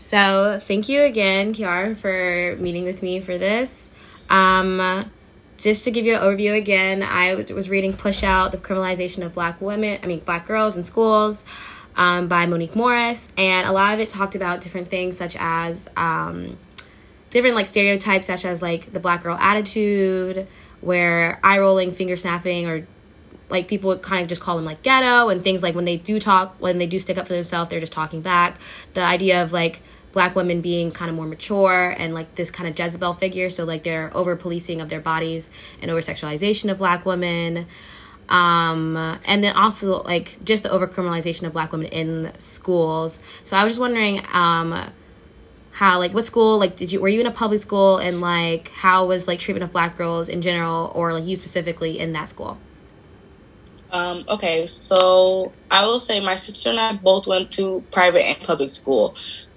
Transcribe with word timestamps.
So 0.00 0.60
thank 0.62 0.88
you 0.88 1.02
again, 1.02 1.52
Kiara, 1.52 1.96
for 1.96 2.56
meeting 2.62 2.84
with 2.84 3.02
me 3.02 3.18
for 3.18 3.36
this. 3.36 3.90
Um, 4.30 5.10
just 5.56 5.82
to 5.84 5.90
give 5.90 6.06
you 6.06 6.14
an 6.14 6.20
overview 6.20 6.56
again, 6.56 7.02
I 7.02 7.34
was 7.34 7.68
reading 7.68 7.92
Push 7.92 8.22
Out, 8.22 8.52
The 8.52 8.58
Criminalization 8.58 9.26
of 9.26 9.34
Black 9.34 9.60
Women, 9.60 9.98
I 10.00 10.06
mean, 10.06 10.20
Black 10.20 10.46
Girls 10.46 10.76
in 10.76 10.84
Schools 10.84 11.44
um, 11.96 12.28
by 12.28 12.46
Monique 12.46 12.76
Morris. 12.76 13.32
And 13.36 13.66
a 13.66 13.72
lot 13.72 13.92
of 13.92 13.98
it 13.98 14.08
talked 14.08 14.36
about 14.36 14.60
different 14.60 14.86
things 14.86 15.16
such 15.16 15.36
as 15.36 15.88
um, 15.96 16.58
different 17.30 17.56
like 17.56 17.66
stereotypes, 17.66 18.28
such 18.28 18.44
as 18.44 18.62
like 18.62 18.92
the 18.92 19.00
black 19.00 19.24
girl 19.24 19.36
attitude, 19.40 20.46
where 20.80 21.40
eye 21.42 21.58
rolling, 21.58 21.90
finger 21.90 22.14
snapping, 22.14 22.68
or 22.68 22.86
like 23.50 23.68
people 23.68 23.96
kind 23.98 24.22
of 24.22 24.28
just 24.28 24.40
call 24.40 24.56
them 24.56 24.64
like 24.64 24.82
ghetto 24.82 25.28
and 25.28 25.42
things 25.42 25.62
like 25.62 25.74
when 25.74 25.84
they 25.84 25.96
do 25.96 26.18
talk, 26.18 26.54
when 26.58 26.78
they 26.78 26.86
do 26.86 26.98
stick 26.98 27.18
up 27.18 27.26
for 27.26 27.32
themselves, 27.32 27.70
they're 27.70 27.80
just 27.80 27.92
talking 27.92 28.20
back. 28.20 28.58
The 28.94 29.02
idea 29.02 29.42
of 29.42 29.52
like 29.52 29.80
black 30.12 30.34
women 30.34 30.60
being 30.60 30.90
kind 30.90 31.08
of 31.10 31.16
more 31.16 31.26
mature 31.26 31.94
and 31.98 32.14
like 32.14 32.34
this 32.34 32.50
kind 32.50 32.68
of 32.68 32.78
Jezebel 32.78 33.14
figure. 33.14 33.50
So 33.50 33.64
like 33.64 33.84
they're 33.84 34.14
over 34.16 34.36
policing 34.36 34.80
of 34.80 34.88
their 34.88 35.00
bodies 35.00 35.50
and 35.80 35.90
over 35.90 36.00
sexualization 36.00 36.70
of 36.70 36.78
black 36.78 37.06
women. 37.06 37.66
Um, 38.28 38.96
and 39.24 39.42
then 39.42 39.56
also 39.56 40.02
like 40.02 40.42
just 40.44 40.62
the 40.62 40.70
over 40.70 40.86
criminalization 40.86 41.44
of 41.44 41.52
black 41.52 41.72
women 41.72 41.86
in 41.88 42.32
schools. 42.38 43.22
So 43.42 43.56
I 43.56 43.64
was 43.64 43.72
just 43.72 43.80
wondering, 43.80 44.22
um, 44.32 44.90
how 45.72 46.00
like 46.00 46.12
what 46.12 46.26
school 46.26 46.58
like 46.58 46.74
did 46.74 46.90
you 46.90 47.00
were 47.00 47.08
you 47.08 47.20
in 47.20 47.26
a 47.26 47.30
public 47.30 47.60
school 47.60 47.98
and 47.98 48.20
like 48.20 48.68
how 48.70 49.06
was 49.06 49.28
like 49.28 49.38
treatment 49.38 49.62
of 49.62 49.70
black 49.70 49.96
girls 49.96 50.28
in 50.28 50.42
general 50.42 50.90
or 50.92 51.12
like 51.12 51.24
you 51.24 51.36
specifically 51.36 52.00
in 52.00 52.12
that 52.14 52.28
school 52.28 52.58
um, 53.90 54.24
okay 54.28 54.66
so 54.66 55.56
i 55.70 55.84
will 55.84 56.00
say 56.00 56.20
my 56.20 56.36
sister 56.36 56.70
and 56.70 56.80
i 56.80 56.92
both 56.92 57.26
went 57.26 57.50
to 57.50 57.86
private 57.92 58.24
and 58.24 58.40
public 58.40 58.70
school 58.70 59.14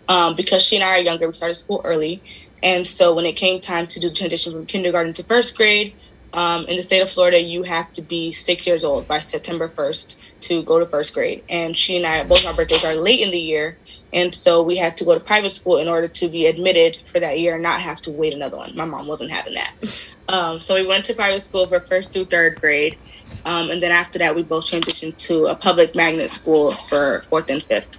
um, 0.08 0.36
because 0.36 0.64
she 0.64 0.76
and 0.76 0.84
I 0.84 0.90
are 0.90 1.02
younger, 1.02 1.28
we 1.28 1.34
started 1.34 1.56
school 1.56 1.82
early. 1.86 2.26
And 2.62 2.86
so 2.86 3.16
when 3.16 3.26
it 3.26 3.38
came 3.38 3.62
time 3.62 3.88
to 3.88 4.00
do 4.02 4.12
transition 4.12 4.52
from 4.52 4.68
kindergarten 4.68 5.14
to 5.16 5.24
first 5.24 5.56
grade, 5.56 5.96
um, 6.34 6.66
in 6.66 6.78
the 6.78 6.84
state 6.84 7.02
of 7.02 7.12
Florida, 7.12 7.42
you 7.42 7.64
have 7.64 7.92
to 7.94 8.02
be 8.02 8.34
six 8.34 8.68
years 8.68 8.84
old 8.84 9.08
by 9.08 9.20
September 9.20 9.70
1st 9.70 10.16
to 10.42 10.64
go 10.64 10.80
to 10.80 10.86
first 10.86 11.14
grade. 11.14 11.44
And 11.50 11.78
she 11.78 11.98
and 11.98 12.06
I, 12.06 12.24
both 12.26 12.46
our 12.46 12.54
birthdays 12.54 12.84
are 12.84 12.96
late 12.96 13.22
in 13.22 13.32
the 13.32 13.40
year. 13.40 13.80
And 14.14 14.36
so 14.36 14.64
we 14.64 14.78
had 14.78 14.98
to 14.98 15.06
go 15.06 15.14
to 15.14 15.24
private 15.24 15.52
school 15.52 15.78
in 15.78 15.88
order 15.88 16.10
to 16.10 16.30
be 16.30 16.46
admitted 16.46 16.98
for 17.06 17.22
that 17.22 17.40
year 17.40 17.56
and 17.56 17.64
not 17.64 17.82
have 17.82 18.02
to 18.02 18.12
wait 18.12 18.34
another 18.34 18.58
one. 18.58 18.76
My 18.76 18.86
mom 18.86 19.08
wasn't 19.08 19.32
having 19.32 19.54
that. 19.54 19.72
Um, 20.28 20.62
so 20.62 20.76
we 20.76 20.86
went 20.86 21.06
to 21.06 21.14
private 21.14 21.42
school 21.42 21.68
for 21.68 21.82
first 21.82 22.14
through 22.14 22.26
third 22.26 22.58
grade. 22.62 22.98
Um, 23.46 23.72
and 23.72 23.82
then 23.82 23.92
after 23.92 24.20
that, 24.20 24.36
we 24.36 24.44
both 24.44 24.70
transitioned 24.70 25.18
to 25.28 25.48
a 25.48 25.56
public 25.56 25.96
magnet 25.96 26.30
school 26.30 26.72
for 26.72 27.24
fourth 27.30 27.50
and 27.50 27.64
fifth. 27.64 27.98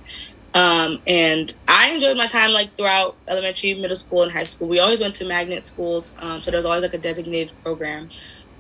Um, 0.54 0.98
and 1.06 1.50
I 1.68 1.90
enjoyed 1.90 2.16
my 2.16 2.26
time 2.26 2.50
like 2.50 2.76
throughout 2.76 3.14
elementary, 3.28 3.74
middle 3.74 3.96
school, 3.96 4.22
and 4.22 4.30
high 4.30 4.44
school. 4.44 4.68
We 4.68 4.80
always 4.80 5.00
went 5.00 5.16
to 5.16 5.26
magnet 5.26 5.66
schools, 5.66 6.12
um, 6.20 6.42
so 6.42 6.50
there 6.50 6.58
was 6.58 6.66
always 6.66 6.82
like 6.82 6.94
a 6.94 6.98
designated 6.98 7.54
program 7.64 8.08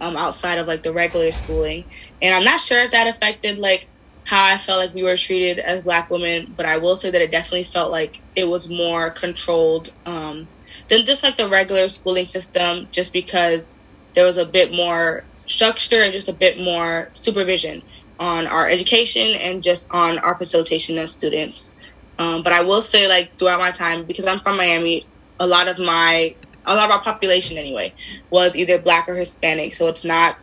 um, 0.00 0.16
outside 0.16 0.58
of 0.58 0.66
like 0.66 0.82
the 0.82 0.92
regular 0.92 1.30
schooling. 1.32 1.86
And 2.22 2.34
I'm 2.34 2.44
not 2.44 2.60
sure 2.60 2.82
if 2.82 2.92
that 2.92 3.08
affected 3.08 3.58
like 3.58 3.88
how 4.24 4.44
I 4.44 4.58
felt 4.58 4.78
like 4.78 4.94
we 4.94 5.02
were 5.02 5.16
treated 5.16 5.58
as 5.58 5.82
Black 5.82 6.10
women, 6.10 6.54
but 6.56 6.66
I 6.66 6.78
will 6.78 6.96
say 6.96 7.10
that 7.10 7.20
it 7.20 7.32
definitely 7.32 7.64
felt 7.64 7.90
like 7.90 8.16
it 8.34 8.44
was 8.44 8.70
more 8.70 9.10
controlled 9.10 9.90
um, 10.06 10.48
than 10.88 11.04
just 11.04 11.22
like 11.22 11.36
the 11.36 11.48
regular 11.48 11.88
schooling 11.88 12.26
system, 12.26 12.88
just 12.92 13.12
because 13.12 13.76
there 14.14 14.24
was 14.24 14.38
a 14.38 14.46
bit 14.46 14.72
more 14.72 15.26
structure 15.52 16.00
and 16.00 16.12
just 16.12 16.28
a 16.28 16.32
bit 16.32 16.58
more 16.58 17.10
supervision 17.14 17.82
on 18.18 18.46
our 18.46 18.68
education 18.68 19.34
and 19.34 19.62
just 19.62 19.86
on 19.90 20.18
our 20.18 20.36
facilitation 20.38 20.98
as 20.98 21.12
students. 21.12 21.72
Um, 22.18 22.42
but 22.42 22.52
I 22.52 22.62
will 22.62 22.82
say, 22.82 23.08
like 23.08 23.36
throughout 23.38 23.58
my 23.58 23.72
time, 23.72 24.06
because 24.06 24.26
I'm 24.26 24.38
from 24.38 24.56
Miami, 24.56 25.08
a 25.38 25.46
lot 25.46 25.68
of 25.68 25.78
my 25.78 26.36
a 26.64 26.74
lot 26.74 26.84
of 26.84 26.90
our 26.92 27.02
population 27.02 27.58
anyway 27.58 27.94
was 28.30 28.54
either 28.54 28.78
black 28.78 29.08
or 29.08 29.16
Hispanic. 29.16 29.74
So 29.74 29.88
it's 29.88 30.04
not 30.04 30.36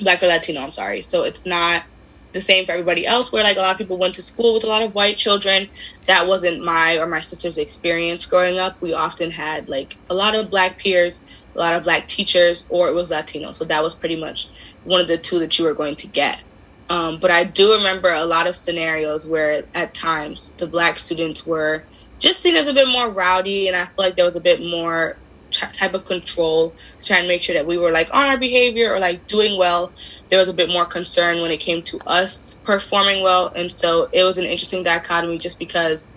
black 0.00 0.22
or 0.22 0.26
Latino. 0.26 0.60
I'm 0.60 0.72
sorry. 0.72 1.00
So 1.02 1.24
it's 1.24 1.46
not 1.46 1.84
the 2.32 2.40
same 2.40 2.66
for 2.66 2.72
everybody 2.72 3.06
else. 3.06 3.32
Where 3.32 3.42
like 3.42 3.56
a 3.56 3.60
lot 3.60 3.72
of 3.72 3.78
people 3.78 3.98
went 3.98 4.16
to 4.16 4.22
school 4.22 4.54
with 4.54 4.64
a 4.64 4.66
lot 4.66 4.82
of 4.82 4.94
white 4.94 5.16
children. 5.16 5.68
That 6.06 6.26
wasn't 6.26 6.64
my 6.64 6.98
or 6.98 7.06
my 7.06 7.20
sister's 7.20 7.58
experience 7.58 8.26
growing 8.26 8.58
up. 8.58 8.76
We 8.80 8.92
often 8.92 9.30
had 9.30 9.68
like 9.68 9.96
a 10.10 10.14
lot 10.14 10.34
of 10.34 10.50
black 10.50 10.78
peers, 10.78 11.24
a 11.54 11.58
lot 11.58 11.74
of 11.74 11.84
black 11.84 12.08
teachers, 12.08 12.66
or 12.70 12.88
it 12.88 12.94
was 12.94 13.10
Latino. 13.10 13.52
So 13.52 13.64
that 13.66 13.82
was 13.82 13.94
pretty 13.94 14.16
much 14.16 14.48
one 14.84 15.00
of 15.00 15.08
the 15.08 15.18
two 15.18 15.38
that 15.40 15.58
you 15.58 15.64
were 15.64 15.74
going 15.74 15.96
to 15.96 16.06
get. 16.06 16.40
Um, 16.88 17.20
but 17.20 17.30
I 17.30 17.44
do 17.44 17.74
remember 17.74 18.12
a 18.12 18.24
lot 18.24 18.46
of 18.46 18.56
scenarios 18.56 19.26
where 19.26 19.64
at 19.74 19.94
times 19.94 20.54
the 20.58 20.66
black 20.66 20.98
students 20.98 21.46
were 21.46 21.84
just 22.18 22.42
seen 22.42 22.54
as 22.56 22.68
a 22.68 22.74
bit 22.74 22.88
more 22.88 23.08
rowdy, 23.08 23.68
and 23.68 23.76
I 23.76 23.86
feel 23.86 24.04
like 24.04 24.16
there 24.16 24.24
was 24.24 24.36
a 24.36 24.40
bit 24.40 24.60
more 24.60 25.16
type 25.52 25.94
of 25.94 26.04
control 26.04 26.74
to 26.98 27.06
try 27.06 27.18
and 27.18 27.28
make 27.28 27.42
sure 27.42 27.54
that 27.54 27.66
we 27.66 27.76
were 27.76 27.90
like 27.90 28.08
on 28.12 28.26
our 28.26 28.38
behavior 28.38 28.92
or 28.92 28.98
like 28.98 29.26
doing 29.26 29.58
well. 29.58 29.92
There 30.30 30.38
was 30.38 30.48
a 30.48 30.54
bit 30.54 30.68
more 30.70 30.86
concern 30.86 31.42
when 31.42 31.50
it 31.50 31.58
came 31.58 31.82
to 31.84 31.98
us 32.06 32.58
performing 32.64 33.22
well, 33.22 33.52
and 33.54 33.70
so 33.70 34.08
it 34.12 34.24
was 34.24 34.38
an 34.38 34.44
interesting 34.44 34.82
dichotomy 34.82 35.38
just 35.38 35.58
because 35.58 36.16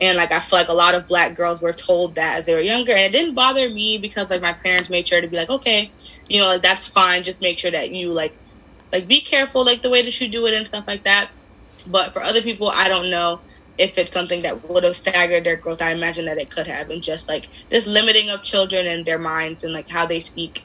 And 0.00 0.16
like 0.16 0.32
I 0.32 0.40
feel 0.40 0.58
like 0.58 0.68
a 0.68 0.74
lot 0.74 0.94
of 0.94 1.06
black 1.06 1.34
girls 1.36 1.60
were 1.62 1.72
told 1.72 2.16
that 2.16 2.38
as 2.38 2.46
they 2.46 2.54
were 2.54 2.60
younger, 2.60 2.92
and 2.92 3.00
it 3.02 3.12
didn't 3.12 3.34
bother 3.34 3.68
me 3.70 3.98
because 3.98 4.30
like 4.30 4.42
my 4.42 4.54
parents 4.62 4.90
made 4.90 5.06
sure 5.08 5.20
to 5.20 5.28
be 5.28 5.36
like, 5.36 5.50
okay, 5.50 5.92
you 6.28 6.40
know, 6.40 6.48
like 6.48 6.62
that's 6.62 6.86
fine. 6.86 7.22
Just 7.22 7.40
make 7.42 7.58
sure 7.58 7.70
that 7.70 7.90
you 7.90 8.12
like, 8.12 8.38
like 8.92 9.06
be 9.08 9.20
careful, 9.22 9.64
like 9.64 9.82
the 9.82 9.90
way 9.90 10.02
that 10.02 10.20
you 10.20 10.28
do 10.30 10.46
it 10.46 10.54
and 10.54 10.66
stuff 10.66 10.84
like 10.88 11.04
that. 11.04 11.30
But 11.86 12.12
for 12.12 12.22
other 12.22 12.42
people, 12.42 12.68
I 12.68 12.88
don't 12.88 13.10
know 13.10 13.40
if 13.78 13.98
it's 13.98 14.12
something 14.12 14.42
that 14.42 14.68
would 14.68 14.84
have 14.84 14.96
staggered 14.96 15.44
their 15.44 15.56
growth. 15.56 15.82
I 15.82 15.92
imagine 15.92 16.26
that 16.26 16.38
it 16.38 16.50
could 16.50 16.66
have, 16.66 16.90
and 16.90 17.02
just 17.02 17.28
like 17.28 17.48
this 17.70 17.86
limiting 17.86 18.30
of 18.30 18.42
children 18.42 18.86
and 18.86 19.06
their 19.06 19.18
minds 19.18 19.64
and 19.64 19.72
like 19.72 19.86
how 19.88 20.06
they 20.06 20.20
speak 20.20 20.60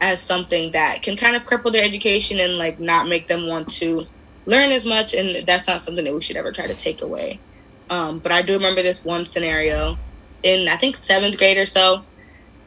as 0.00 0.26
something 0.26 0.72
that 0.72 1.02
can 1.02 1.16
kind 1.16 1.36
of 1.36 1.46
cripple 1.46 1.72
their 1.72 1.84
education 1.84 2.40
and 2.40 2.58
like 2.58 2.78
not 2.78 3.08
make 3.08 3.26
them 3.28 3.46
want 3.46 3.68
to 3.68 4.04
learn 4.46 4.72
as 4.72 4.84
much 4.84 5.14
and 5.14 5.46
that's 5.46 5.68
not 5.68 5.82
something 5.82 6.04
that 6.04 6.14
we 6.14 6.22
should 6.22 6.36
ever 6.36 6.52
try 6.52 6.66
to 6.66 6.74
take 6.76 7.02
away 7.02 7.42
um, 7.90 8.20
but 8.20 8.32
i 8.32 8.42
do 8.42 8.54
remember 8.54 8.82
this 8.82 9.04
one 9.04 9.26
scenario 9.26 9.96
in 10.42 10.68
i 10.68 10.76
think 10.76 10.96
seventh 10.96 11.38
grade 11.38 11.58
or 11.58 11.66
so 11.66 12.04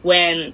when 0.02 0.54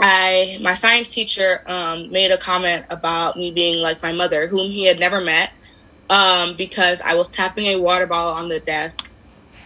i 0.00 0.58
my 0.62 0.74
science 0.74 1.08
teacher 1.10 1.60
um, 1.66 2.10
made 2.10 2.30
a 2.30 2.38
comment 2.38 2.86
about 2.90 3.36
me 3.36 3.52
being 3.54 3.82
like 3.82 4.02
my 4.02 4.12
mother 4.12 4.48
whom 4.48 4.70
he 4.70 4.84
had 4.84 5.00
never 5.00 5.20
met 5.20 5.50
um, 6.10 6.56
because 6.56 7.00
i 7.02 7.14
was 7.14 7.30
tapping 7.30 7.66
a 7.66 7.76
water 7.80 8.06
bottle 8.06 8.32
on 8.34 8.48
the 8.48 8.60
desk 8.60 8.98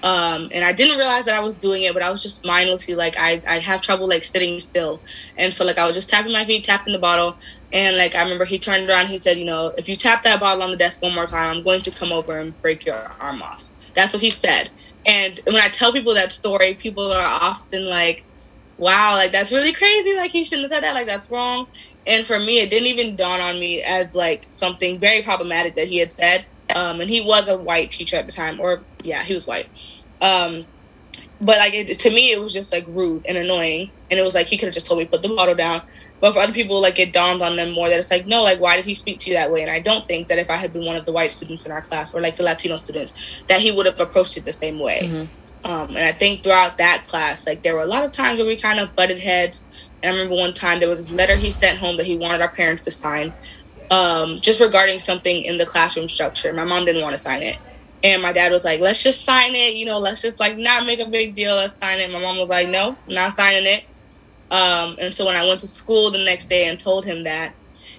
um, 0.03 0.51
and 0.55 0.65
I 0.65 0.73
didn't 0.73 0.99
realize 0.99 1.27
that 1.27 1.37
I 1.37 1.43
was 1.43 1.59
doing 1.59 1.85
it, 1.85 1.95
but 1.95 2.05
I 2.05 2.11
was 2.13 2.25
just 2.25 2.47
mindlessly 2.47 2.97
like 2.97 3.17
I, 3.19 3.43
I 3.49 3.61
have 3.61 3.83
trouble 3.83 4.09
like 4.09 4.25
sitting 4.25 4.61
still. 4.63 5.05
And 5.39 5.55
so 5.55 5.67
like 5.67 5.79
I 5.79 5.87
was 5.87 5.97
just 5.97 6.11
tapping 6.11 6.33
my 6.33 6.47
feet, 6.47 6.65
tapping 6.65 6.95
the 6.95 7.01
bottle. 7.01 7.37
And 7.75 7.99
like 7.99 8.17
I 8.17 8.25
remember 8.25 8.47
he 8.47 8.61
turned 8.61 8.91
around, 8.91 9.09
he 9.09 9.19
said, 9.19 9.39
you 9.39 9.47
know, 9.47 9.75
if 9.79 9.91
you 9.91 9.99
tap 9.99 10.25
that 10.25 10.41
bottle 10.41 10.65
on 10.65 10.73
the 10.73 10.79
desk 10.79 11.03
one 11.03 11.15
more 11.15 11.27
time, 11.27 11.59
I'm 11.59 11.65
going 11.65 11.83
to 11.83 11.93
come 11.93 12.15
over 12.15 12.39
and 12.39 12.61
break 12.63 12.87
your 12.87 12.97
arm 13.21 13.43
off. 13.43 13.71
That's 13.95 14.15
what 14.15 14.23
he 14.23 14.31
said. 14.31 14.73
And 15.07 15.41
when 15.47 15.59
I 15.63 15.69
tell 15.69 15.93
people 15.93 16.15
that 16.15 16.33
story, 16.33 16.77
people 16.77 17.13
are 17.13 17.27
often 17.27 17.87
like, 17.91 18.25
wow, 18.79 19.15
like 19.15 19.33
that's 19.33 19.53
really 19.53 19.73
crazy. 19.73 20.17
Like 20.17 20.31
he 20.31 20.45
shouldn't 20.45 20.71
have 20.71 20.71
said 20.71 20.83
that. 20.83 20.95
Like 20.95 21.07
that's 21.07 21.31
wrong. 21.31 21.67
And 22.07 22.27
for 22.27 22.39
me, 22.39 22.61
it 22.61 22.71
didn't 22.71 22.89
even 22.89 23.17
dawn 23.17 23.41
on 23.41 23.59
me 23.59 23.83
as 23.83 24.15
like 24.15 24.47
something 24.49 24.99
very 24.99 25.23
problematic 25.23 25.77
that 25.77 25.89
he 25.89 25.99
had 25.99 26.13
said. 26.13 26.47
Um, 26.75 27.01
and 27.01 27.11
he 27.11 27.21
was 27.21 27.49
a 27.49 27.59
white 27.59 27.91
teacher 27.91 28.17
at 28.17 28.27
the 28.27 28.33
time, 28.33 28.61
or 28.61 28.81
yeah, 29.03 29.23
he 29.23 29.35
was 29.35 29.47
white. 29.47 29.69
Um, 30.21 30.67
but 31.41 31.59
like 31.59 31.75
it, 31.75 32.01
to 32.01 32.11
me, 32.11 32.33
it 32.33 32.41
was 32.41 32.53
just 32.53 32.73
like 32.73 32.87
rude 32.89 33.27
and 33.27 33.37
annoying, 33.37 33.91
and 34.11 34.19
it 34.19 34.23
was 34.23 34.35
like 34.35 34.47
he 34.47 34.57
could 34.57 34.67
have 34.67 34.75
just 34.75 34.87
told 34.87 35.01
me 35.01 35.07
put 35.07 35.23
the 35.23 35.29
bottle 35.29 35.55
down. 35.55 35.83
But 36.21 36.35
for 36.35 36.39
other 36.39 36.53
people, 36.53 36.81
like 36.81 37.01
it 37.01 37.13
dawned 37.13 37.43
on 37.43 37.57
them 37.57 37.73
more 37.73 37.89
that 37.89 37.99
it's 37.99 38.11
like, 38.11 38.29
no, 38.29 38.45
like 38.45 38.61
why 38.61 38.77
did 38.77 38.85
he 38.85 38.95
speak 38.95 39.19
to 39.21 39.31
you 39.31 39.37
that 39.37 39.51
way? 39.51 39.63
And 39.63 39.71
I 39.71 39.81
don't 39.81 40.07
think 40.07 40.29
that 40.29 40.39
if 40.39 40.51
I 40.51 40.57
had 40.57 40.73
been 40.73 40.85
one 40.85 40.95
of 40.95 41.05
the 41.05 41.13
white 41.13 41.33
students 41.33 41.67
in 41.67 41.73
our 41.73 41.83
class 41.83 42.15
or 42.15 42.21
like 42.21 42.37
the 42.37 42.45
Latino 42.45 42.77
students, 42.77 43.13
that 43.49 43.61
he 43.61 43.73
would 43.73 43.87
have 43.87 43.99
approached 43.99 44.37
it 44.37 44.45
the 44.45 44.53
same 44.53 44.79
way. 44.79 45.01
Mm-hmm. 45.03 45.25
Um, 45.65 45.91
and 45.91 45.99
I 45.99 46.13
think 46.13 46.43
throughout 46.43 46.79
that 46.79 47.07
class, 47.07 47.47
like 47.47 47.63
there 47.63 47.75
were 47.75 47.83
a 47.83 47.87
lot 47.87 48.05
of 48.05 48.13
times 48.13 48.39
where 48.39 48.47
we 48.49 48.57
kind 48.57 48.81
of 48.81 48.95
butted 48.97 49.19
heads. 49.19 49.65
And 50.03 50.11
I 50.15 50.19
remember 50.19 50.37
one 50.41 50.55
time 50.55 50.81
there 50.81 50.89
was 50.89 51.01
this 51.09 51.17
letter 51.17 51.37
he 51.37 51.53
sent 51.53 51.79
home 51.79 51.97
that 51.99 52.07
he 52.07 52.17
wanted 52.17 52.41
our 52.41 52.53
parents 52.53 52.85
to 52.85 52.91
sign, 52.91 53.35
um, 53.91 54.39
just 54.41 54.61
regarding 54.61 55.01
something 55.01 55.43
in 55.45 55.59
the 55.59 55.67
classroom 55.67 56.09
structure. 56.09 56.53
My 56.53 56.65
mom 56.65 56.87
didn't 56.87 57.03
want 57.03 57.15
to 57.15 57.21
sign 57.23 57.43
it. 57.43 57.59
And 58.03 58.23
my 58.23 58.33
dad 58.33 58.53
was 58.53 58.65
like, 58.65 58.81
let's 58.81 59.03
just 59.03 59.25
sign 59.25 59.55
it. 59.55 59.75
You 59.77 59.87
know, 59.87 59.99
let's 59.99 60.23
just 60.23 60.41
like 60.41 60.59
not 60.59 60.87
make 60.87 61.01
a 61.01 61.11
big 61.11 61.37
deal. 61.37 61.57
Let's 61.57 61.79
sign 61.79 62.01
it. 62.01 62.11
My 62.13 62.21
mom 62.21 62.39
was 62.39 62.51
like, 62.51 62.69
no, 62.69 62.99
not 63.07 63.35
signing 63.35 63.67
it. 63.67 63.85
Um, 64.51 64.97
and 65.01 65.15
so 65.15 65.27
when 65.27 65.37
I 65.37 65.47
went 65.47 65.61
to 65.63 65.69
school 65.69 66.11
the 66.13 66.25
next 66.25 66.49
day 66.49 66.67
and 66.69 66.81
told 66.81 67.07
him 67.07 67.25
that, 67.25 67.55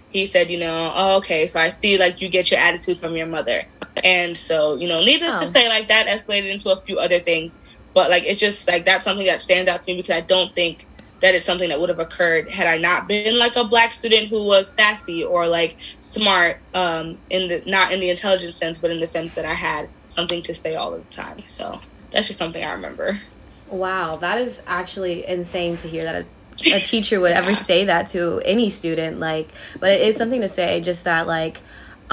he 0.09 0.27
said, 0.27 0.49
you 0.49 0.59
know, 0.59 0.93
oh, 0.95 1.17
okay, 1.17 1.47
so 1.47 1.59
I 1.59 1.69
see 1.69 1.99
like 1.99 2.21
you 2.21 2.29
get 2.29 2.51
your 2.51 2.59
attitude 2.61 2.99
from 2.99 3.15
your 3.17 3.27
mother. 3.27 3.63
And 4.03 4.37
so, 4.37 4.75
you 4.75 4.87
know, 4.87 5.03
needless 5.03 5.35
oh. 5.35 5.41
to 5.41 5.47
say, 5.47 5.69
like 5.69 5.89
that 5.89 6.07
escalated 6.07 6.51
into 6.51 6.71
a 6.71 6.77
few 6.77 6.99
other 6.99 7.19
things. 7.19 7.59
But 7.93 8.09
like 8.09 8.23
it's 8.23 8.39
just 8.39 8.67
like 8.67 8.85
that's 8.85 9.03
something 9.03 9.27
that 9.27 9.41
stands 9.41 9.69
out 9.69 9.81
to 9.83 9.91
me 9.91 9.97
because 9.97 10.15
I 10.15 10.21
don't 10.21 10.53
think 10.55 10.87
that 11.19 11.35
it's 11.35 11.45
something 11.45 11.69
that 11.69 11.79
would 11.79 11.89
have 11.89 11.99
occurred 11.99 12.49
had 12.49 12.67
I 12.67 12.79
not 12.79 13.07
been 13.07 13.37
like 13.37 13.55
a 13.55 13.63
black 13.63 13.93
student 13.93 14.27
who 14.27 14.43
was 14.43 14.67
sassy 14.69 15.23
or 15.23 15.47
like 15.47 15.77
smart, 15.99 16.59
um, 16.73 17.17
in 17.29 17.47
the 17.47 17.63
not 17.65 17.91
in 17.91 17.99
the 17.99 18.09
intelligence 18.09 18.57
sense, 18.57 18.79
but 18.79 18.91
in 18.91 18.99
the 18.99 19.07
sense 19.07 19.35
that 19.35 19.45
I 19.45 19.53
had 19.53 19.89
something 20.09 20.41
to 20.43 20.55
say 20.55 20.75
all 20.75 20.91
the 20.91 21.01
time. 21.11 21.39
So 21.45 21.79
that's 22.11 22.27
just 22.27 22.39
something 22.39 22.63
I 22.63 22.73
remember. 22.73 23.19
Wow, 23.69 24.17
that 24.17 24.39
is 24.39 24.61
actually 24.67 25.25
insane 25.27 25.77
to 25.77 25.87
hear 25.87 26.03
that 26.03 26.15
a, 26.15 26.75
a 26.75 26.79
teacher 26.81 27.19
would 27.19 27.31
yeah. 27.31 27.39
ever 27.39 27.55
say 27.55 27.85
that 27.85 28.09
to 28.09 28.41
any 28.45 28.69
student. 28.69 29.19
Like, 29.19 29.49
but 29.79 29.91
it 29.91 30.01
is 30.01 30.15
something 30.15 30.41
to 30.41 30.47
say. 30.47 30.81
Just 30.81 31.05
that, 31.05 31.25
like, 31.25 31.61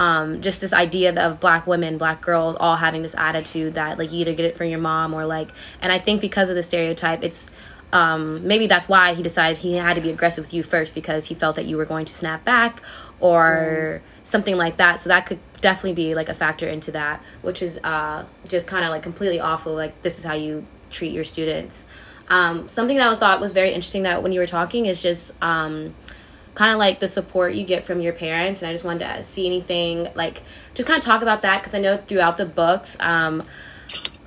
um, 0.00 0.41
just 0.41 0.62
this 0.62 0.73
idea 0.73 1.14
of 1.14 1.41
black 1.41 1.67
women, 1.67 1.99
black 1.99 2.23
girls, 2.23 2.56
all 2.58 2.76
having 2.76 3.02
this 3.02 3.14
attitude 3.14 3.75
that 3.75 3.99
like 3.99 4.11
you 4.11 4.20
either 4.20 4.32
get 4.32 4.47
it 4.47 4.56
from 4.56 4.69
your 4.69 4.79
mom 4.79 5.12
or 5.12 5.26
like, 5.26 5.50
and 5.82 5.93
I 5.93 5.99
think 5.99 6.23
because 6.23 6.49
of 6.49 6.56
the 6.56 6.62
stereotype, 6.62 7.23
it's 7.23 7.50
um, 7.93 8.47
maybe 8.47 8.67
that's 8.67 8.88
why 8.88 9.12
he 9.12 9.23
decided 9.23 9.58
he 9.58 9.75
had 9.75 9.97
to 9.97 10.00
be 10.00 10.08
aggressive 10.08 10.44
with 10.44 10.55
you 10.55 10.62
first 10.62 10.94
because 10.94 11.26
he 11.26 11.35
felt 11.35 11.56
that 11.56 11.67
you 11.67 11.76
were 11.76 11.85
going 11.85 12.06
to 12.06 12.14
snap 12.14 12.47
back 12.47 12.81
or 13.19 14.00
mm. 14.02 14.26
something 14.26 14.56
like 14.56 14.79
that. 14.79 15.00
So 15.00 15.11
that 15.11 15.26
could 15.26 15.38
definitely 15.61 15.93
be 15.93 16.14
like 16.14 16.31
a 16.31 16.35
factor 16.35 16.67
into 16.67 16.93
that, 16.93 17.23
which 17.43 17.61
is 17.61 17.79
uh, 17.85 18.25
just 18.49 18.67
kind 18.67 18.87
of 18.87 18.91
like 18.91 19.02
completely 19.02 19.38
awful. 19.38 19.75
Like 19.75 20.00
this 20.00 20.19
is 20.19 20.25
how 20.25 20.32
you 20.32 20.67
treat 20.88 21.12
your 21.12 21.25
students. 21.25 21.85
Um, 22.31 22.70
something 22.70 22.97
that 22.97 23.06
I 23.06 23.11
was 23.11 23.19
thought 23.19 23.38
was 23.38 23.52
very 23.52 23.73
interesting 23.75 24.05
that 24.05 24.23
when 24.23 24.32
you 24.32 24.41
were 24.41 24.47
talking 24.47 24.87
is 24.87 25.02
just 25.02 25.32
um, 25.43 25.94
kind 26.55 26.73
of 26.73 26.79
like 26.79 27.00
the 27.00 27.08
support 27.08 27.55
you 27.55 27.64
get 27.64 27.85
from 27.85 28.00
your 28.00 28.12
parents. 28.12 28.62
And 28.62 28.69
I 28.69 28.73
just 28.73 28.85
wanted 28.85 29.06
to 29.06 29.23
see 29.23 29.47
anything 29.47 30.08
like 30.14 30.43
just 30.75 30.87
kind 30.87 30.99
of 30.99 31.05
talk 31.05 31.23
about 31.23 31.43
that 31.43 31.61
because 31.61 31.75
I 31.75 31.79
know 31.79 31.97
throughout 31.97 32.37
the 32.37 32.47
books. 32.47 32.97
Um, 33.00 33.44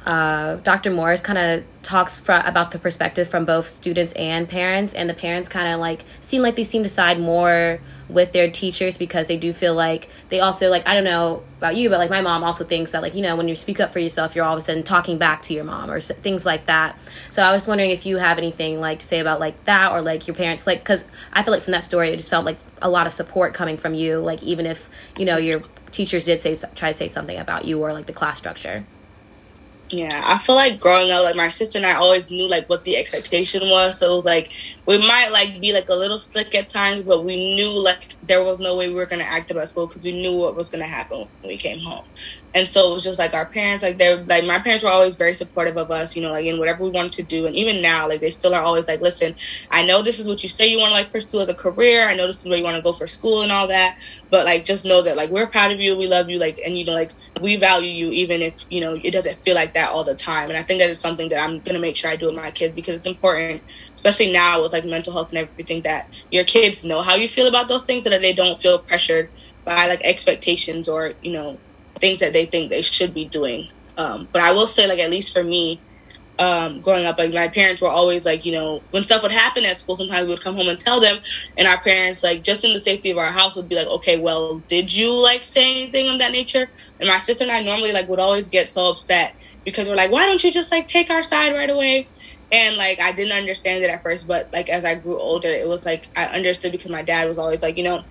uh, 0.06 0.56
Dr. 0.58 0.92
Morris 0.92 1.22
kind 1.22 1.40
of 1.40 1.64
talks 1.81 2.18
fr- 2.18 2.34
about 2.34 2.72
the 2.72 2.80
perspective 2.80 3.30
from 3.30 3.46
both 3.46 3.70
students 3.70 4.12
and 4.14 4.50
parents, 4.50 4.94
and 4.94 5.10
the 5.10 5.14
parents 5.14 5.48
kind 5.48 5.72
of 5.74 5.80
like 5.80 6.04
seem 6.20 6.42
like 6.42 6.56
they 6.56 6.66
seem 6.66 6.84
to 6.84 6.90
side 6.90 7.20
more 7.20 7.80
with 8.13 8.31
their 8.31 8.50
teachers 8.50 8.98
because 8.98 9.27
they 9.27 9.38
do 9.38 9.51
feel 9.51 9.74
like 9.74 10.07
they 10.30 10.39
also 10.39 10.69
like 10.69 10.88
I 10.88 10.94
don't 10.94 11.04
know 11.04 11.44
about 11.57 11.75
you, 11.75 11.89
but 11.89 12.00
like 12.00 12.10
my 12.10 12.21
mom 12.21 12.44
also 12.44 12.63
thinks 12.63 12.92
that 12.92 13.01
like 13.01 13.15
you 13.15 13.21
know 13.21 13.36
when 13.36 13.48
you 13.48 13.56
speak 13.56 13.80
up 13.80 13.92
for 13.92 14.00
yourself, 14.00 14.36
you're 14.36 14.45
all 14.45 14.54
of 14.54 14.60
a 14.60 14.62
sudden 14.62 14.83
talking 14.83 15.18
back 15.18 15.44
to 15.44 15.54
your 15.54 15.63
mom 15.63 15.89
or 15.89 16.00
things 16.00 16.45
like 16.45 16.68
that. 16.68 16.98
So 17.30 17.44
I 17.44 17.54
was 17.54 17.68
wondering 17.68 17.92
if 17.92 18.06
you 18.06 18.18
have 18.18 18.38
anything 18.38 18.80
like 18.80 19.00
to 19.00 19.06
say 19.06 19.19
about 19.19 19.39
like 19.39 19.65
that 19.65 19.92
or 19.92 20.01
like 20.01 20.27
your 20.27 20.36
parents, 20.36 20.68
like 20.68 20.80
because 20.80 21.06
I 21.33 21.44
feel 21.44 21.54
like 21.54 21.63
from 21.63 21.71
that 21.71 21.83
story 21.83 22.10
it 22.10 22.18
just 22.18 22.30
felt 22.30 22.45
like 22.45 22.57
a 22.81 22.89
lot 22.89 23.07
of 23.07 23.13
support 23.13 23.54
coming 23.54 23.77
from 23.77 23.94
you, 23.94 24.19
like 24.19 24.44
even 24.44 24.65
if 24.65 24.89
you 25.18 25.25
know 25.25 25.38
your 25.38 25.62
teachers 25.92 26.25
did 26.25 26.39
say 26.42 26.56
try 26.75 26.92
to 26.92 26.98
say 26.98 27.07
something 27.07 27.38
about 27.38 27.65
you 27.65 27.81
or 27.81 27.94
like 27.94 28.06
the 28.06 28.13
class 28.13 28.38
structure. 28.38 28.86
Yeah, 29.91 30.21
I 30.25 30.39
feel 30.39 30.56
like 30.56 30.80
growing 30.80 31.12
up, 31.12 31.24
like 31.24 31.35
my 31.35 31.51
sister 31.51 31.77
and 31.77 31.85
I 31.85 31.94
always 31.94 32.31
knew 32.31 32.50
like 32.50 32.68
what 32.68 32.83
the 32.83 32.97
expectation 32.97 33.69
was. 33.69 34.00
So 34.00 34.12
it 34.12 34.15
was 34.15 34.25
like 34.25 34.51
we 34.88 34.97
might 34.97 35.30
like 35.31 35.62
be 35.62 35.71
like 35.71 35.88
a 35.89 35.94
little 35.95 36.19
slick 36.19 36.56
at 36.56 36.69
times, 36.69 37.03
but 37.03 37.24
we 37.24 37.35
knew 37.56 37.71
like 37.83 38.15
there 38.21 38.44
was 38.44 38.59
no 38.59 38.75
way 38.75 38.88
we 38.89 38.95
were 38.95 39.06
gonna 39.06 39.24
act 39.24 39.51
up 39.51 39.57
at 39.57 39.69
school 39.69 39.88
because 39.88 40.03
we 40.03 40.12
knew 40.12 40.35
what 40.35 40.56
was 40.56 40.69
gonna 40.69 40.88
happen 40.88 41.19
when 41.41 41.50
we 41.50 41.57
came 41.59 41.80
home. 41.80 42.03
And 42.56 42.68
so 42.68 42.91
it 42.91 42.94
was 42.95 43.03
just 43.03 43.19
like 43.19 43.33
our 43.35 43.47
parents, 43.50 43.83
like 43.83 43.97
they're 44.00 44.24
like 44.25 44.45
my 44.45 44.59
parents 44.59 44.83
were 44.83 44.89
always 44.89 45.15
very 45.15 45.35
supportive 45.35 45.77
of 45.77 45.91
us, 45.91 46.15
you 46.15 46.24
know, 46.24 46.31
like 46.31 46.45
in 46.47 46.57
whatever 46.59 46.83
we 46.83 46.89
wanted 46.89 47.13
to 47.13 47.24
do. 47.24 47.45
And 47.45 47.56
even 47.56 47.81
now, 47.81 48.07
like 48.09 48.19
they 48.21 48.31
still 48.31 48.56
are 48.56 48.63
always 48.63 48.88
like, 48.88 49.01
listen, 49.01 49.36
I 49.71 49.83
know 49.86 50.01
this 50.01 50.19
is 50.19 50.27
what 50.27 50.41
you 50.44 50.50
say 50.50 50.68
you 50.68 50.79
want 50.79 50.89
to 50.89 50.95
like 50.95 51.12
pursue 51.12 51.41
as 51.41 51.50
a 51.50 51.53
career. 51.56 52.07
I 52.07 52.15
know 52.15 52.25
this 52.25 52.44
is 52.44 52.50
where 52.50 52.57
you 52.57 52.63
want 52.63 52.77
to 52.77 52.83
go 52.83 52.94
for 52.94 53.07
school 53.07 53.41
and 53.41 53.51
all 53.51 53.68
that. 53.68 53.95
But 54.29 54.45
like 54.45 54.65
just 54.65 54.86
know 54.86 55.01
that 55.03 55.18
like 55.18 55.29
we're 55.29 55.47
proud 55.50 55.71
of 55.71 55.79
you, 55.79 55.95
we 55.95 56.07
love 56.07 56.29
you, 56.29 56.38
like 56.39 56.59
and 56.65 56.77
you 56.77 56.86
know 56.86 56.94
like 56.94 57.12
we 57.41 57.56
value 57.56 57.89
you 57.91 58.12
even 58.12 58.41
if 58.41 58.56
you 58.69 58.81
know 58.81 58.97
it 59.01 59.12
doesn't 59.12 59.38
feel 59.39 59.56
like 59.56 59.73
that 59.74 59.92
all 59.92 60.04
the 60.04 60.16
time. 60.16 60.50
And 60.50 60.58
I 60.58 60.64
think 60.64 60.81
that 60.81 60.90
is 60.90 61.02
something 61.02 61.30
that 61.30 61.44
I'm 61.44 61.62
gonna 61.62 61.80
make 61.80 61.96
sure 61.98 62.10
I 62.10 62.16
do 62.16 62.25
with 62.28 62.36
my 62.36 62.52
kids 62.52 62.75
because 62.75 63.00
it's 63.00 63.08
important 63.08 63.64
especially 63.96 64.31
now 64.34 64.62
with 64.62 64.74
like 64.74 64.86
mental 64.86 65.14
health 65.14 65.30
and 65.31 65.40
everything 65.40 65.81
that 65.84 66.06
your 66.30 66.44
kids 66.44 66.84
know 66.84 67.02
how 67.02 67.16
you 67.16 67.30
feel 67.30 67.48
about 67.48 67.68
those 67.68 67.86
things 67.86 68.04
so 68.04 68.10
that 68.10 68.22
they 68.22 68.34
don't 68.34 68.60
feel 68.60 68.80
pressured 68.80 69.30
by 69.66 69.88
like 69.88 70.02
expectations 70.04 70.88
or 70.90 71.14
you 71.22 71.31
know 71.31 71.60
things 72.00 72.20
that 72.20 72.34
they 72.34 72.46
think 72.46 72.70
they 72.70 72.81
should 72.81 73.14
be 73.14 73.30
doing 73.30 73.68
um, 73.98 74.30
but 74.31 74.42
i 74.42 74.52
will 74.52 74.68
say 74.68 74.88
like 74.88 75.00
at 75.00 75.12
least 75.12 75.31
for 75.31 75.44
me 75.44 75.84
um, 76.40 76.81
growing 76.81 77.06
up 77.06 77.20
like 77.20 77.34
my 77.34 77.48
parents 77.48 77.81
were 77.81 77.90
always 77.90 78.25
like 78.25 78.44
you 78.46 78.52
know 78.52 78.86
when 78.90 79.04
stuff 79.04 79.22
would 79.22 79.31
happen 79.31 79.66
at 79.66 79.78
school 79.78 79.96
sometimes 79.96 80.25
we 80.25 80.31
would 80.34 80.44
come 80.44 80.56
home 80.56 80.68
and 80.68 80.80
tell 80.80 81.00
them 81.00 81.20
and 81.58 81.68
our 81.68 81.80
parents 81.81 82.24
like 82.24 82.44
just 82.44 82.64
in 82.64 82.74
the 82.74 82.80
safety 82.80 83.12
of 83.12 83.18
our 83.20 83.31
house 83.31 83.56
would 83.56 83.70
be 83.70 83.75
like 83.75 83.88
okay 83.88 84.18
well 84.20 84.64
did 84.68 84.92
you 84.92 85.22
like 85.22 85.44
say 85.44 85.70
anything 85.72 86.10
of 86.10 86.20
that 86.20 86.31
nature 86.31 86.68
and 87.00 87.08
my 87.08 87.20
sister 87.20 87.44
and 87.44 87.52
i 87.52 87.62
normally 87.62 87.94
like 87.94 88.10
would 88.10 88.20
always 88.20 88.50
get 88.50 88.68
so 88.68 88.90
upset 88.90 89.34
because 89.65 89.88
we're 89.89 89.95
like 89.95 90.12
why 90.12 90.25
don't 90.25 90.44
you 90.44 90.51
just 90.51 90.71
like 90.71 90.88
take 90.88 91.10
our 91.10 91.24
side 91.24 91.54
right 91.54 91.69
away? 91.69 92.10
And 92.51 92.77
like 92.77 93.00
I 93.00 93.12
didn't 93.13 93.38
understand 93.38 93.83
it 93.83 93.89
at 93.89 94.04
first, 94.04 94.27
but 94.27 94.48
like 94.54 94.69
as 94.69 94.86
I 94.86 94.95
grew 94.95 95.19
older, 95.19 95.50
it 95.50 95.68
was 95.68 95.86
like 95.86 96.07
I 96.15 96.25
understood 96.27 96.71
because 96.71 96.92
my 96.92 97.04
dad 97.04 97.27
was 97.27 97.39
always 97.39 97.62
like, 97.62 97.77
you 97.77 97.83
know, 97.83 98.04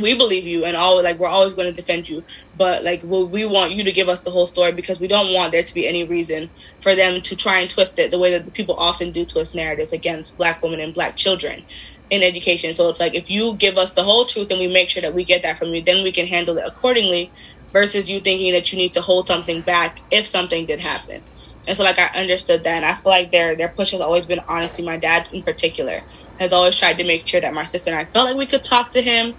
we 0.00 0.16
believe 0.16 0.44
you 0.44 0.64
and 0.64 0.76
all 0.76 1.02
like 1.02 1.18
we're 1.18 1.28
always 1.28 1.54
going 1.54 1.68
to 1.68 1.74
defend 1.74 2.08
you 2.08 2.22
but 2.54 2.84
like 2.84 3.02
well, 3.04 3.28
we 3.28 3.44
want 3.46 3.72
you 3.72 3.84
to 3.84 3.92
give 3.92 4.08
us 4.08 4.22
the 4.22 4.30
whole 4.30 4.46
story 4.46 4.72
because 4.72 5.00
we 5.00 5.08
don't 5.08 5.32
want 5.34 5.52
there 5.52 5.62
to 5.62 5.74
be 5.74 5.86
any 5.86 6.04
reason 6.04 6.50
for 6.80 6.94
them 6.94 7.20
to 7.22 7.36
try 7.36 7.60
and 7.60 7.70
twist 7.70 7.98
it 7.98 8.10
the 8.10 8.18
way 8.18 8.32
that 8.32 8.46
the 8.46 8.52
people 8.52 8.76
often 8.78 9.12
do 9.12 9.26
twist 9.26 9.54
narratives 9.54 9.92
against 9.92 10.36
black 10.36 10.62
women 10.62 10.80
and 10.80 10.94
black 10.94 11.16
children 11.16 11.64
in 12.10 12.22
education. 12.22 12.74
So 12.74 12.88
it's 12.90 13.00
like 13.00 13.14
if 13.14 13.30
you 13.30 13.56
give 13.56 13.78
us 13.78 13.94
the 13.94 14.02
whole 14.02 14.26
truth 14.26 14.50
and 14.50 14.60
we 14.60 14.72
make 14.72 14.90
sure 14.90 15.02
that 15.02 15.14
we 15.14 15.24
get 15.24 15.42
that 15.44 15.58
from 15.58 15.74
you 15.74 15.84
then 15.84 16.02
we 16.02 16.12
can 16.12 16.26
handle 16.26 16.58
it 16.58 16.64
accordingly 16.66 17.32
versus 17.74 18.10
you 18.10 18.20
thinking 18.20 18.54
that 18.54 18.72
you 18.72 18.78
need 18.78 18.94
to 18.94 19.02
hold 19.02 19.28
something 19.28 19.60
back 19.60 20.00
if 20.10 20.26
something 20.26 20.64
did 20.64 20.80
happen 20.80 21.22
and 21.66 21.76
so 21.76 21.84
like 21.84 21.98
I 21.98 22.06
understood 22.20 22.64
that 22.64 22.76
and 22.76 22.84
I 22.84 22.94
feel 22.94 23.12
like 23.12 23.32
their 23.32 23.56
their 23.56 23.68
push 23.68 23.92
has 23.92 24.00
always 24.00 24.26
been 24.26 24.40
honesty. 24.48 24.82
My 24.82 24.98
dad 24.98 25.28
in 25.32 25.42
particular 25.42 26.02
has 26.38 26.52
always 26.52 26.76
tried 26.76 26.98
to 26.98 27.04
make 27.04 27.26
sure 27.26 27.40
that 27.40 27.54
my 27.54 27.64
sister 27.64 27.90
and 27.90 27.98
I 27.98 28.04
felt 28.04 28.28
like 28.28 28.36
we 28.36 28.46
could 28.46 28.64
talk 28.64 28.90
to 28.90 29.02
him 29.02 29.34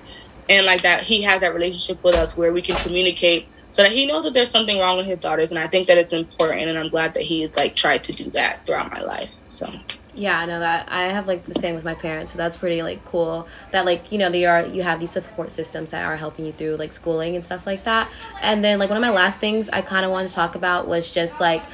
and 0.49 0.65
like 0.65 0.83
that 0.83 1.03
he 1.03 1.21
has 1.23 1.41
that 1.41 1.53
relationship 1.53 2.03
with 2.03 2.15
us 2.15 2.35
where 2.35 2.51
we 2.51 2.61
can 2.61 2.75
communicate 2.77 3.47
so 3.75 3.83
that 3.83 3.92
he 3.92 4.06
knows 4.06 4.24
that 4.24 4.33
there's 4.33 4.50
something 4.50 4.80
wrong 4.80 4.95
with 4.95 5.06
his 5.06 5.18
daughters 5.18 5.51
and 5.51 5.60
I 5.60 5.68
think 5.68 5.88
that 5.88 5.98
it's 5.98 6.13
important 6.13 6.69
and 6.69 6.77
I'm 6.77 6.88
glad 6.88 7.13
that 7.16 7.24
he's 7.24 7.57
like 7.57 7.75
tried 7.75 8.06
to 8.06 8.13
do 8.13 8.30
that 8.30 8.66
throughout 8.66 8.89
my 8.89 9.01
life. 9.01 9.30
So 9.48 9.69
yeah, 10.13 10.39
I 10.39 10.45
know 10.45 10.62
that. 10.62 10.89
I 10.89 11.12
have 11.12 11.27
like 11.27 11.44
the 11.44 11.56
same 11.56 11.75
with 11.75 11.83
my 11.83 11.94
parents, 11.94 12.31
so 12.31 12.38
that's 12.38 12.56
pretty 12.56 12.81
like 12.83 13.04
cool. 13.04 13.50
That 13.74 13.83
like 13.83 14.13
you 14.13 14.18
know 14.18 14.30
they 14.30 14.45
are 14.45 14.66
you 14.66 14.81
have 14.81 15.01
these 15.01 15.12
support 15.12 15.51
systems 15.51 15.92
that 15.92 16.06
are 16.06 16.16
helping 16.16 16.45
you 16.45 16.54
through 16.54 16.77
like 16.77 16.94
schooling 16.94 17.36
and 17.36 17.44
stuff 17.44 17.68
like 17.68 17.83
that. 17.83 18.10
And 18.42 18.63
then 18.63 18.80
like 18.80 18.88
one 18.88 18.95
of 18.95 19.01
my 19.01 19.10
last 19.10 19.42
things 19.42 19.68
I 19.68 19.81
kind 19.81 20.06
of 20.06 20.12
wanted 20.12 20.30
to 20.30 20.36
talk 20.36 20.56
about 20.56 20.88
was 20.88 21.12
just 21.12 21.42
like 21.42 21.66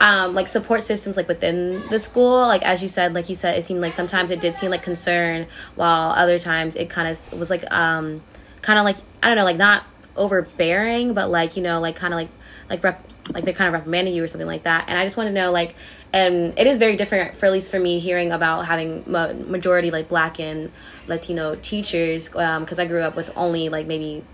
um, 0.00 0.34
like 0.34 0.48
support 0.48 0.82
systems 0.82 1.18
like 1.18 1.28
within 1.28 1.86
the 1.90 1.98
school 1.98 2.40
like 2.48 2.62
as 2.62 2.80
you 2.82 2.88
said 2.88 3.14
like 3.14 3.28
you 3.28 3.34
said 3.34 3.56
it 3.56 3.64
seemed 3.64 3.80
like 3.80 3.92
sometimes 3.92 4.30
it 4.30 4.40
did 4.40 4.54
seem 4.54 4.70
like 4.70 4.82
concern 4.82 5.46
while 5.76 6.10
other 6.10 6.38
times 6.38 6.74
it 6.74 6.90
kind 6.90 7.06
of 7.06 7.38
was 7.38 7.48
like 7.48 7.70
um 7.72 8.20
kind 8.60 8.78
of 8.78 8.84
like 8.84 8.96
i 9.22 9.28
don't 9.28 9.36
know 9.36 9.44
like 9.44 9.56
not 9.56 9.84
overbearing 10.16 11.14
but 11.14 11.30
like 11.30 11.56
you 11.56 11.62
know 11.62 11.80
like 11.80 11.96
kind 11.96 12.12
of 12.14 12.18
like 12.18 12.30
like 12.70 12.82
rep 12.82 13.04
like 13.32 13.44
they're 13.44 13.54
kind 13.54 13.68
of 13.68 13.74
reprimanding 13.74 14.14
you 14.14 14.22
or 14.22 14.26
something 14.26 14.46
like 14.46 14.62
that 14.64 14.84
and 14.88 14.98
i 14.98 15.04
just 15.04 15.16
want 15.16 15.26
to 15.26 15.32
know 15.32 15.50
like 15.50 15.74
and 16.12 16.56
it 16.58 16.66
is 16.66 16.78
very 16.78 16.96
different 16.96 17.36
for 17.36 17.46
at 17.46 17.52
least 17.52 17.70
for 17.70 17.78
me 17.78 17.98
hearing 17.98 18.32
about 18.32 18.66
having 18.66 19.02
ma- 19.06 19.32
majority 19.32 19.90
like 19.90 20.08
black 20.08 20.38
and 20.38 20.70
latino 21.06 21.54
teachers 21.56 22.28
because 22.28 22.78
um, 22.78 22.80
i 22.80 22.84
grew 22.86 23.00
up 23.00 23.16
with 23.16 23.30
only 23.36 23.68
like 23.68 23.86
maybe 23.86 24.24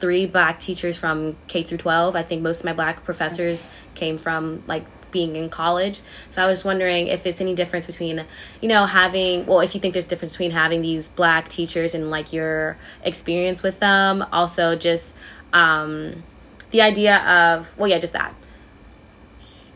three 0.00 0.26
black 0.26 0.60
teachers 0.60 0.96
from 0.96 1.36
K 1.46 1.62
through 1.62 1.78
12. 1.78 2.16
I 2.16 2.22
think 2.22 2.42
most 2.42 2.60
of 2.60 2.66
my 2.66 2.72
black 2.72 3.04
professors 3.04 3.68
came 3.94 4.18
from 4.18 4.62
like 4.66 4.84
being 5.10 5.36
in 5.36 5.48
college. 5.50 6.00
So 6.28 6.42
I 6.42 6.46
was 6.46 6.64
wondering 6.64 7.06
if 7.06 7.26
it's 7.26 7.40
any 7.40 7.54
difference 7.54 7.86
between, 7.86 8.24
you 8.60 8.68
know, 8.68 8.86
having, 8.86 9.46
well, 9.46 9.60
if 9.60 9.74
you 9.74 9.80
think 9.80 9.94
there's 9.94 10.06
a 10.06 10.08
difference 10.08 10.32
between 10.32 10.50
having 10.50 10.82
these 10.82 11.08
black 11.08 11.48
teachers 11.48 11.94
and 11.94 12.10
like 12.10 12.32
your 12.32 12.76
experience 13.02 13.62
with 13.62 13.80
them. 13.80 14.24
Also, 14.32 14.76
just 14.76 15.14
um, 15.52 16.22
the 16.70 16.82
idea 16.82 17.18
of, 17.18 17.70
well, 17.78 17.88
yeah, 17.88 17.98
just 17.98 18.12
that. 18.12 18.34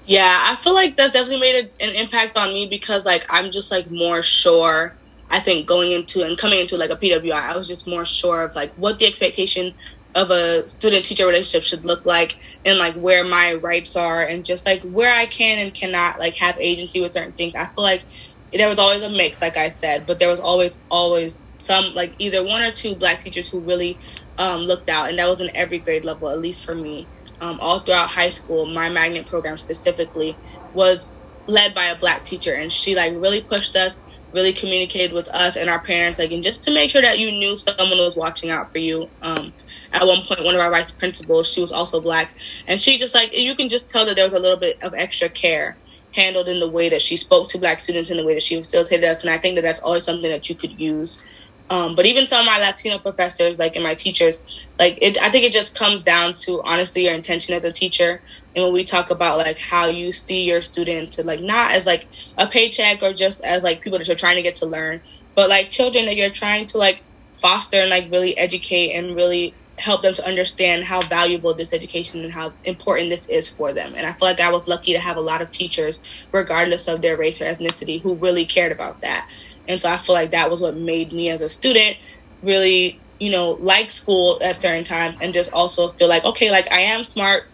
Yeah, 0.05 0.47
I 0.51 0.57
feel 0.57 0.75
like 0.75 0.97
that's 0.97 1.13
definitely 1.13 1.41
made 1.41 1.71
an 1.81 1.95
impact 1.95 2.37
on 2.37 2.53
me 2.53 2.67
because 2.67 3.07
like 3.07 3.25
I'm 3.31 3.51
just 3.51 3.71
like 3.71 3.91
more 3.91 4.23
sure. 4.23 4.97
I 5.31 5.41
think 5.41 5.67
going 5.67 5.93
into 5.93 6.25
and 6.25 6.37
coming 6.37 6.61
into 6.61 6.77
like 6.77 6.91
a 6.91 6.97
PWI, 6.97 7.33
I 7.33 7.57
was 7.57 7.69
just 7.69 7.87
more 7.87 8.05
sure 8.05 8.43
of 8.43 8.55
like 8.55 8.75
what 8.75 8.99
the 8.99 9.07
expectation 9.07 9.75
of 10.15 10.31
a 10.31 10.67
student 10.69 11.05
teacher 11.05 11.27
relationship 11.27 11.63
should 11.63 11.85
look 11.87 12.05
like 12.05 12.37
and 12.65 12.79
like 12.79 12.95
where 12.95 13.25
my 13.25 13.55
rights 13.55 13.97
are 13.97 14.23
and 14.23 14.45
just 14.45 14.67
like 14.67 14.83
where 14.83 15.13
I 15.13 15.27
can 15.27 15.59
and 15.59 15.75
cannot 15.75 16.19
like 16.19 16.35
have 16.37 16.57
agency 16.59 17.01
with 17.01 17.13
certain 17.13 17.33
things. 17.33 17.55
I 17.55 17.65
feel 17.67 17.83
like 17.85 18.05
there 18.53 18.69
was 18.69 18.79
always 18.79 19.03
a 19.03 19.09
mix, 19.09 19.41
like 19.41 19.57
I 19.57 19.71
said, 19.71 20.07
but 20.07 20.19
there 20.19 20.29
was 20.29 20.41
always 20.41 20.83
always 20.91 21.53
some 21.59 21.95
like 21.95 22.15
either 22.19 22.45
one 22.45 22.63
or 22.63 22.73
two 22.73 22.97
black 22.97 23.23
teachers 23.23 23.49
who 23.49 23.65
really 23.65 24.01
um, 24.39 24.63
looked 24.63 24.89
out, 24.89 25.09
and 25.09 25.19
that 25.19 25.29
was 25.29 25.41
in 25.41 25.51
every 25.55 25.79
grade 25.79 26.05
level, 26.05 26.29
at 26.29 26.41
least 26.41 26.65
for 26.65 26.75
me. 26.75 27.11
Um, 27.41 27.59
all 27.61 27.81
throughout 27.81 28.09
high 28.09 28.31
school, 28.31 28.73
my 28.73 28.89
magnet 28.91 29.27
program 29.27 29.57
specifically 29.57 30.39
was 30.73 31.21
led 31.49 31.75
by 31.75 31.87
a 31.87 31.99
black 31.99 32.25
teacher, 32.25 32.55
and 32.55 32.71
she 32.71 32.95
like 32.95 33.15
really 33.15 33.43
pushed 33.43 33.75
us, 33.75 33.99
really 34.33 34.53
communicated 34.53 35.13
with 35.13 35.29
us 35.29 35.57
and 35.57 35.71
our 35.71 35.83
parents, 35.83 36.19
like, 36.19 36.31
and 36.31 36.43
just 36.43 36.65
to 36.65 36.75
make 36.75 36.91
sure 36.91 37.03
that 37.03 37.19
you 37.19 37.31
knew 37.31 37.57
someone 37.57 37.99
was 37.99 38.17
watching 38.17 38.51
out 38.51 38.71
for 38.71 38.79
you. 38.79 39.09
Um, 39.23 39.53
at 39.93 40.07
one 40.07 40.23
point 40.23 40.45
one 40.45 40.55
of 40.55 40.61
our 40.61 40.71
vice 40.71 40.91
principals 40.91 41.49
she 41.49 41.61
was 41.61 41.73
also 41.73 42.01
black 42.01 42.35
and 42.67 42.81
she 42.81 42.99
just 42.99 43.15
like 43.15 43.37
you 43.37 43.55
can 43.55 43.69
just 43.69 43.91
tell 43.91 44.07
that 44.07 44.17
there 44.17 44.25
was 44.25 44.35
a 44.35 44.39
little 44.39 44.57
bit 44.57 44.77
of 44.83 44.95
extra 44.95 45.29
care 45.29 45.79
handled 46.15 46.49
in 46.49 46.61
the 46.61 46.69
way 46.69 46.89
that 46.89 47.03
she 47.03 47.17
spoke 47.17 47.49
to 47.49 47.59
black 47.59 47.81
students 47.81 48.11
in 48.11 48.17
the 48.17 48.25
way 48.25 48.35
that 48.35 48.43
she 48.43 48.57
facilitated 48.57 49.05
us 49.05 49.23
and 49.23 49.31
i 49.31 49.39
think 49.39 49.57
that 49.57 49.63
that's 49.63 49.81
always 49.81 50.05
something 50.05 50.31
that 50.31 50.49
you 50.49 50.55
could 50.55 50.81
use. 50.81 51.23
Um, 51.71 51.95
but 51.95 52.05
even 52.05 52.27
some 52.27 52.41
of 52.41 52.47
my 52.47 52.59
latino 52.59 52.99
professors 52.99 53.59
like 53.59 53.77
and 53.77 53.85
my 53.85 53.95
teachers 53.95 54.67
like 54.79 54.99
it 55.01 55.17
i 55.23 55.31
think 55.31 55.47
it 55.47 55.53
just 55.53 55.79
comes 55.79 56.03
down 56.03 56.35
to 56.45 56.61
honestly 56.65 57.05
your 57.05 57.15
intention 57.15 57.55
as 57.55 57.65
a 57.65 57.73
teacher 57.73 58.21
and 58.55 58.65
when 58.65 58.75
we 58.75 58.85
talk 58.85 59.11
about 59.11 59.39
like 59.39 59.59
how 59.59 59.87
you 59.87 60.13
see 60.13 60.45
your 60.45 60.61
student 60.61 61.13
to 61.13 61.23
like 61.23 61.41
not 61.41 61.73
as 61.73 61.87
like 61.87 62.09
a 62.37 62.47
paycheck 62.47 63.03
or 63.03 63.15
just 63.15 63.43
as 63.43 63.63
like 63.63 63.81
people 63.81 63.99
that 63.99 64.07
you're 64.07 64.17
trying 64.17 64.37
to 64.37 64.43
get 64.43 64.57
to 64.57 64.67
learn 64.67 65.01
but 65.35 65.49
like 65.49 65.71
children 65.71 66.05
that 66.07 66.17
you're 66.17 66.31
trying 66.31 66.67
to 66.67 66.79
like 66.79 67.07
foster 67.37 67.79
and 67.79 67.91
like 67.91 68.11
really 68.11 68.37
educate 68.37 68.93
and 68.93 69.17
really 69.17 69.57
help 69.83 70.03
them 70.03 70.15
to 70.15 70.27
understand 70.27 70.85
how 70.85 71.01
valuable 71.03 71.55
this 71.55 71.73
education 71.73 72.25
and 72.25 72.33
how 72.33 72.55
important 72.65 73.11
this 73.11 73.29
is 73.29 73.49
for 73.49 73.73
them. 73.73 73.95
And 73.97 74.07
I 74.07 74.13
feel 74.13 74.29
like 74.29 74.41
I 74.41 74.53
was 74.53 74.69
lucky 74.69 74.93
to 74.93 75.01
have 75.01 75.17
a 75.17 75.23
lot 75.23 75.43
of 75.43 75.51
teachers, 75.51 76.01
regardless 76.33 76.89
of 76.89 77.03
their 77.03 77.17
race 77.17 77.41
or 77.41 77.47
ethnicity, 77.47 78.03
who 78.03 78.19
really 78.19 78.47
cared 78.47 78.73
about 78.73 79.01
that. 79.03 79.27
And 79.67 79.81
so 79.81 79.89
I 79.89 79.97
feel 79.99 80.15
like 80.15 80.31
that 80.33 80.51
was 80.51 80.61
what 80.61 80.77
made 80.77 81.13
me 81.13 81.31
as 81.31 81.41
a 81.41 81.49
student 81.49 81.97
really, 82.43 83.03
you 83.19 83.31
know, 83.31 83.51
like 83.53 83.91
school 83.91 84.41
at 84.43 84.61
certain 84.61 84.85
times 84.85 85.17
and 85.21 85.33
just 85.33 85.53
also 85.53 85.91
feel 85.91 86.09
like, 86.09 86.25
okay, 86.25 86.51
like 86.51 86.71
I 86.73 86.81
am 86.83 87.05
smart, 87.05 87.45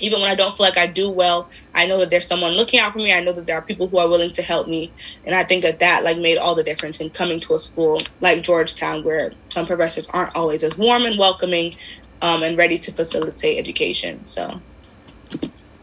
even 0.00 0.20
when 0.20 0.30
I 0.30 0.34
don't 0.34 0.56
feel 0.56 0.66
like 0.66 0.78
I 0.78 0.86
do 0.86 1.10
well, 1.10 1.48
I 1.74 1.86
know 1.86 1.98
that 1.98 2.10
there's 2.10 2.26
someone 2.26 2.52
looking 2.52 2.80
out 2.80 2.92
for 2.92 2.98
me. 2.98 3.12
I 3.12 3.22
know 3.22 3.32
that 3.32 3.46
there 3.46 3.56
are 3.56 3.62
people 3.62 3.88
who 3.88 3.98
are 3.98 4.08
willing 4.08 4.30
to 4.32 4.42
help 4.42 4.68
me, 4.68 4.92
and 5.24 5.34
I 5.34 5.44
think 5.44 5.62
that 5.62 5.80
that 5.80 6.04
like 6.04 6.18
made 6.18 6.38
all 6.38 6.54
the 6.54 6.64
difference 6.64 7.00
in 7.00 7.10
coming 7.10 7.40
to 7.40 7.54
a 7.54 7.58
school 7.58 8.00
like 8.20 8.42
Georgetown, 8.42 9.04
where 9.04 9.32
some 9.48 9.66
professors 9.66 10.08
aren't 10.08 10.34
always 10.36 10.62
as 10.62 10.76
warm 10.78 11.04
and 11.04 11.18
welcoming, 11.18 11.74
um, 12.22 12.42
and 12.42 12.56
ready 12.56 12.78
to 12.78 12.92
facilitate 12.92 13.58
education. 13.58 14.26
So, 14.26 14.60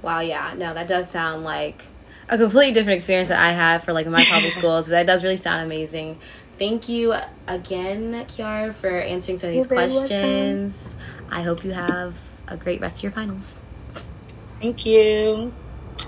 wow, 0.01 0.19
yeah, 0.19 0.53
no, 0.57 0.73
that 0.73 0.87
does 0.87 1.09
sound 1.09 1.43
like 1.43 1.85
a 2.29 2.37
completely 2.37 2.73
different 2.73 2.97
experience 2.97 3.29
that 3.29 3.39
I 3.39 3.51
have 3.51 3.83
for 3.83 3.93
like 3.93 4.07
my 4.07 4.23
public 4.25 4.53
schools, 4.53 4.87
but 4.87 4.91
that 4.91 5.07
does 5.07 5.23
really 5.23 5.37
sound 5.37 5.63
amazing. 5.63 6.19
Thank 6.59 6.87
you 6.87 7.15
again, 7.47 8.25
Kiara, 8.25 8.73
for 8.73 8.89
answering 8.89 9.37
some 9.37 9.49
of 9.49 9.53
these 9.55 9.69
You're 9.69 9.87
questions. 9.87 10.95
I 11.29 11.41
hope 11.41 11.65
you 11.65 11.71
have 11.71 12.15
a 12.47 12.57
great 12.57 12.79
rest 12.79 12.97
of 12.97 13.03
your 13.03 13.11
finals. 13.11 13.57
Thank 14.63 14.85
you. 14.87 15.53